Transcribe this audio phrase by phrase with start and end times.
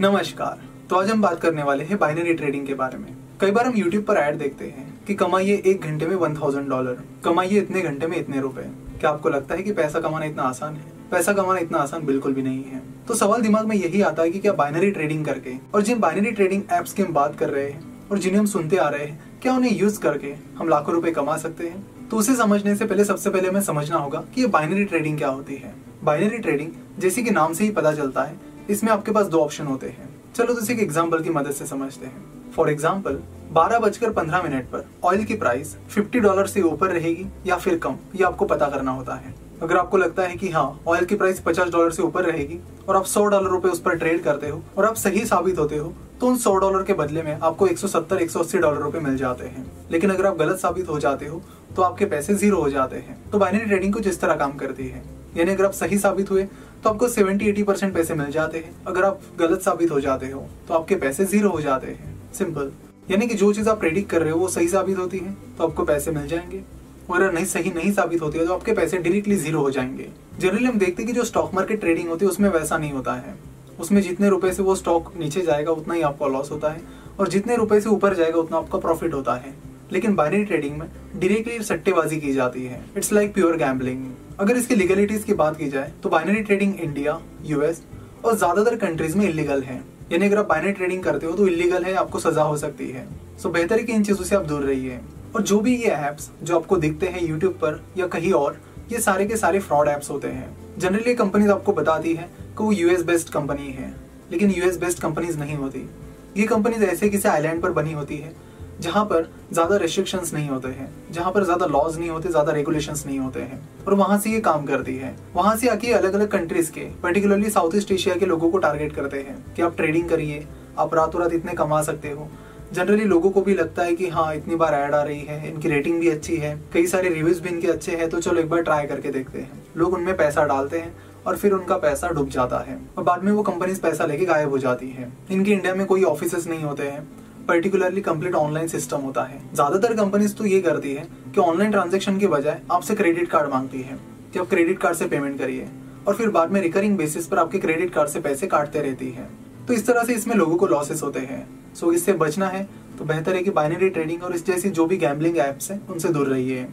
[0.00, 0.60] नमस्कार।
[0.90, 3.74] तो आज हम बात करने वाले हैं बाइनरी ट्रेडिंग के बारे में। कई बार हम
[3.74, 7.80] YouTube पर ऐड देखते हैं कि कमाइए एक घंटे में वन थाउज़ेंड डॉलर कमाइए इतने
[7.80, 8.62] घंटे में इतने रुपए।
[9.00, 10.84] क्या आपको लगता है कि पैसा कमाना इतना आसान है?
[11.10, 14.30] पैसा कमाना इतना आसान बिल्कुल भी नहीं है। तो सवाल दिमाग में यही आता है
[14.30, 17.68] कि क्या बाइनरी ट्रेडिंग करके और जिन बाइनरी ट्रेडिंग एप्स की हम बात कर रहे
[17.70, 21.10] हैं और जिन्हें हम सुनते आ रहे हैं, क्या उन्हें यूज़ करके हम लाखों रुपए
[21.10, 22.08] कमा सकते हैं?
[22.08, 25.28] तो उसे समझने से पहले सबसे पहले हमें समझना होगा कि ये बाइनरी ट्रेडिंग क्या
[25.28, 25.74] होती है।
[26.04, 29.66] बाइनरी ट्रेडिंग जैसे कि नाम से ही पता चलता है इसमें आपके पास दो ऑप्शन
[29.66, 33.18] होते हैं। चलो तो एक एग्ज़ाम्पल की मदद से समझते हैं। फॉर एग्ज़ाम्पल
[33.52, 37.78] बारह बजकर पंद्रह मिनट पर ऑयल की प्राइस फिफ्टी डॉलर से ऊपर रहेगी या फिर
[37.78, 41.14] कम, ये आपको पता करना होता है। अगर आपको लगता है कि हाँ ऑयल की
[41.16, 44.48] प्राइस पचास डॉलर से ऊपर रहेगी और आप सौ डॉलर रुपए उस पर ट्रेड करते
[44.48, 47.66] हो और आप सही साबित होते हो तो उन सौ डॉलर के बदले में आपको
[47.66, 51.40] 170 180 डॉलर रुपए मिल जाते हैं। लेकिन अगर आप गलत साबित हो जाते हो
[51.76, 54.88] तो आपके पैसे ज़ीरो हो जाते हैं। तो बाइनरी ट्रेडिंग कुछ इस तरह काम करती
[54.88, 55.02] है।
[55.36, 56.42] यानी अगर आप सही साबित हुए
[56.84, 60.26] तो आपको 70 80 परसेंट पैसे मिल जाते हैं। अगर आप गलत साबित हो जाते
[60.26, 62.72] हो तो आपके पैसे ज़ीरो हो जाते हैं। सिंपल
[63.10, 65.66] यानी कि जो चीज़ आप प्रेडिक्ट कर रहे हो, वो सही साबित होती है तो
[65.66, 66.62] आपको पैसे मिल जाएँगे।
[67.10, 70.08] और अगर नहीं, सही नहीं साबित होती है तो आपके पैसे डायरेक्टली ज़ीरो हो जाएँगे।
[70.38, 73.14] जनरली हम देखते हैं कि जो स्टॉक मार्केट ट्रेडिंग होती है, उसमें वैसा नहीं होता
[73.14, 73.34] है।
[73.80, 76.80] उसमें जितने रुपए से वो स्टॉक नीचे जाएगा, उतना ही आपका लॉस होता है।
[77.20, 79.54] और जितने रुपए से ऊपर जाएगा, उतना आपका प्रॉफिट होता है।
[79.92, 84.04] लेकिन बाइनरी ट्रेडिंग में डायरेक्टली सट्टेबाजी की जाती है। इट्स लाइक प्योर गैम्बलिंग
[84.40, 87.82] अगर इसकी लीगलिटीज की बात की जाए तो बाइनरी ट्रेडिंग इंडिया यूएस
[88.24, 91.84] और ज़्यादातर कंट्रीज़ में इलीगल है। यानी अगर आप बाइनरी ट्रेडिंग करते हो तो इलीगल
[91.84, 93.06] है, आपको सजा हो सकती है।
[93.42, 94.98] सो बेहतर है कि इन चीज़ों से आप दूर रहिए।
[95.36, 98.60] और जो भी ये ऐप्स जो आपको दिखते हैं यूट्यूब पर या कहीं और,
[98.92, 102.72] ये सारे के सारे फ्रॉड ऐप्स होते हैं। जनरली कंपनीज़ आपको बताती है कि वो
[102.72, 103.94] यूएस बेस्ड कंपनी है,
[104.32, 105.88] लेकिन यूएस बेस्ड कंपनीज़ नहीं होती।
[106.36, 108.32] ये कंपनीज़ ऐसे किसी आइलैंड पर बनी होती है
[108.80, 113.04] जहाँ पर ज़्यादा रेस्ट्रिक्शंस नहीं होते हैं, जहाँ पर ज़्यादा लॉज नहीं होते, ज़्यादा रेगुलेशंस
[113.06, 116.30] नहीं होते हैं, और वहाँ से ये काम करती है। वहाँ से आके अलग अलग
[116.30, 120.08] कंट्रीज़ के पर्टिकुलरली साउथ ईस्ट एशिया के लोगों को टारगेट करते हैं कि आप ट्रेडिंग
[120.08, 120.46] करिए,
[120.78, 122.28] आप रातों रात इतने कमा सकते हो।
[122.72, 125.68] जनरली लोगों को भी लगता है कि हाँ इतनी बार ऐड आ रही है, इनकी
[125.68, 128.62] रेटिंग भी अच्छी है, कई सारे रिव्यूज़ भी इनके अच्छे हैं तो चलो एक बार
[128.62, 130.94] ट्राई करके देखते हैं। लोग उनमें पैसा डालते हैं
[131.26, 134.50] और फिर उनका पैसा डूब जाता है। और बाद में वो कंपनीज़ पैसा लेके गायब
[134.50, 137.06] हो जाती है। इनके इंडिया में कोई ऑफ़िस नहीं होते हैं।
[137.44, 142.18] पर्टिकुलरली कंप्लीट ऑनलाइन सिस्टम होता है। ज़्यादातर कंपनीज़ तो ये करती है कि ऑनलाइन ट्रांजेक्शन
[142.18, 143.98] के बजाय आपसे क्रेडिट कार्ड मांगती है
[144.32, 145.68] कि आप क्रेडिट कार्ड से पेमेंट करिए
[146.06, 149.28] और फिर बाद में रिकरिंग बेसिस पर आपके क्रेडिट कार्ड से पैसे काटते रहती है।
[149.68, 152.68] तो इस तरह से इसमें लोगों को लॉसेस होते हैं। सो इससे बचना है
[152.98, 156.08] तो बेहतर है कि बाइनरी ट्रेडिंग और इस जैसी जो भी गैम्बलिंग एप्स हैं, उनसे
[156.08, 156.66] दूर रहिए।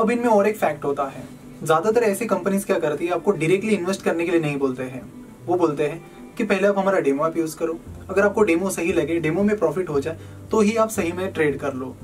[0.00, 1.24] अब इनमें और एक फैक्ट होता है।
[1.62, 5.02] ज़्यादातर ऐसी कंपनीज़ क्या करती है, आपको डायरेक्टली इन्वेस्ट करने के लिए नहीं बोलते हैं।
[5.46, 7.78] वो बोलते हैं कि पहले आप हमारा डेमो ऐप यूज़ करो।
[8.10, 10.18] अगर आपको डेमो सही लगे डेमो में प्रॉफिट हो जाए
[10.50, 11.94] तो ही आप सही में ट्रेड कर लो।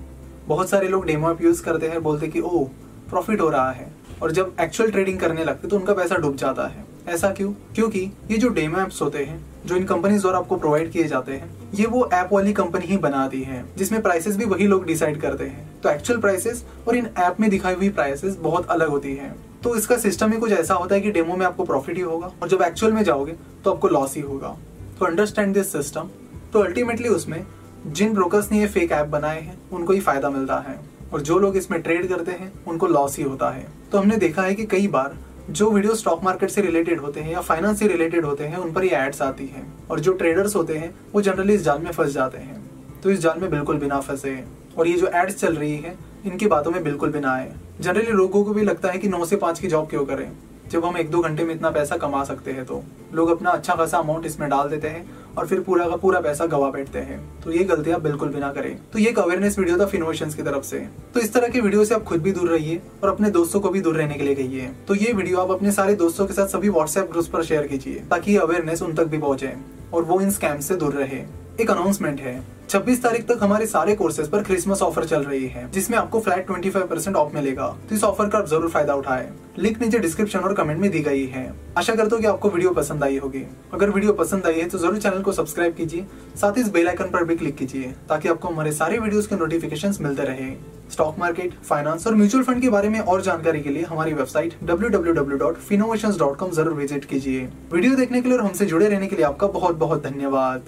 [0.48, 2.64] बहुत सारे लोग डेमो ऐप यूज़ करते हैं, बोलते कि ओ
[3.10, 3.90] प्रॉफिट हो रहा है।
[4.22, 7.52] और जब एक्चुअल ट्रेडिंग करने लगते तो उनका पैसा डूब जाता है। ऐसा क्यों?
[7.74, 11.32] क्योंकि ये जो डेमो ऐप्स होते हैं, जो इन कंपनीज़ द्वारा आपको प्रोवाइड किए जाते
[11.32, 15.20] हैं, ये वो ऐप वाली कंपनी ही बनाती है, जिसमें प्राइसेस भी वही लोग डिसाइड
[15.20, 19.14] करते हैं। तो एक्चुअल प्राइसेस और इन ऐप में दिखाई हुई प्राइसेस बहुत अलग होती
[19.14, 22.02] है। तो इसका सिस्टम ही कुछ ऐसा होता है कि डेमो में आपको प्रॉफिट ही
[22.02, 23.32] होगा और जब एक्चुअल में जाओगे
[23.64, 24.56] तो आपको लॉस ही होगा।
[24.98, 26.08] तो अंडरस्टैंड दिस सिस्टम
[26.52, 27.44] तो अल्टीमेटली उसमें
[27.86, 30.78] जिन ब्रोकर्स ने ये फेक ऐप बनाए हैं, उनको ही फ़ायदा मिलता है।
[31.12, 34.42] और जो लोग इसमें ट्रेड करते हैं, उनको लॉस ही होता है। तो हमने देखा
[34.42, 35.16] है कि कई बार
[35.50, 38.72] जो वीडियो स्टॉक मार्केट से रिलेटेड होते हैं या फाइनेंस से रिलेटेड होते हैं, उन
[38.72, 41.90] पर ये एड्स आती हैं। और जो ट्रेडर्स होते हैं, वो जनरली इस जाल में
[41.92, 42.60] फंस जाते हैं।
[43.02, 44.44] तो इस जाल में बिल्कुल बिना फंसे।
[44.78, 48.12] और ये जो एड्स चल रही है इनकी बातों में बिल्कुल भी ना आए। जनरली
[48.12, 50.32] लोगों को भी लगता है कि नौ से पाँच की जॉब क्यों करें?
[50.70, 52.82] जब हम एक दो घंटे में इतना पैसा कमा सकते हैं तो।
[53.14, 56.46] लोग अपना अच्छा खासा अमाउंट इसमें डाल देते हैं और फिर पूरा का पूरा पैसा
[56.46, 59.58] गवा बैठते हैं। तो ये गलती आप बिल्कुल भी ना करें। तो ये एक अवेयरनेस
[59.58, 60.78] वीडियो था फिनोवेशन की तरफ़ से।
[61.14, 63.68] तो इस तरह की वीडियो से आप खुद भी दूर रहिए और अपने दोस्तों को
[63.68, 66.46] भी दूर रहने के लिए कहिए। तो ये वीडियो आप अपने सारे दोस्तों के साथ
[66.46, 69.54] सभी व्हाट्सएप ग्रुप पर शेयर कीजिए, ताकि अवेयरनेस उन तक भी पहुँचे
[69.94, 71.24] और वो इन स्कैम से दूर रहे।
[71.60, 75.70] एक अनाउंसमेंट है। 26 तारीख तक हमारे सारे कोर्सेज पर क्रिसमस ऑफ़र चल रही है,
[75.70, 79.80] जिसमें आपको फ्लैट 25 परसेंट ऑफ़ मिलेगा। तो इस ऑफ़र का ज़रूर फ़ायदा उठाए। लिंक
[79.82, 83.04] नीचे डिस्क्रिप्शन और कमेंट में दी गई है। आशा करता हूँ कि आपको वीडियो पसंद
[83.04, 83.42] आई होगी।
[83.74, 86.88] अगर वीडियो पसंद आई है तो ज़रूर चैनल को सब्सक्राइब कीजिए, साथ ही इस बेल
[86.88, 90.50] आइकन पर भी क्लिक कीजिए, ताकि आपको हमारे सारे वीडियोस के नोटिफिकेशन मिलते रहे।
[90.92, 94.54] स्टॉक मार्केट फाइनेंस और म्यूचुअल फंड के बारे में और जानकारी के लिए हमारी वेबसाइट
[94.64, 99.46] www.finnovations.com ज़रूर विज़िट कीजिए। वीडियो देखने के लिए और हमसे जुड़े रहने के लिए आपका
[99.48, 100.62] बहुत बहुत धन्यवाद।